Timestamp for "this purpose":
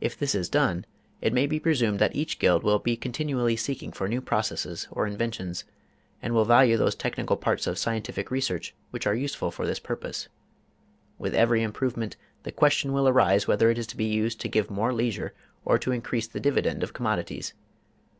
9.64-10.26